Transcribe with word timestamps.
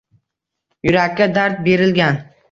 Yurakka 0.87 1.27
dard 1.35 1.61
berilgan 1.69 2.19